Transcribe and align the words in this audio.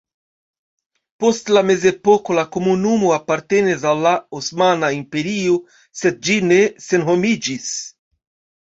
Post 1.23 1.51
la 1.57 1.61
mezepoko 1.67 2.37
la 2.39 2.45
komunumo 2.57 3.13
apartenis 3.19 3.87
al 3.93 4.03
la 4.07 4.17
Osmana 4.41 4.93
Imperio 5.03 5.63
sed 6.03 6.23
ĝi 6.27 6.41
ne 6.51 6.63
senhomiĝis. 6.91 7.75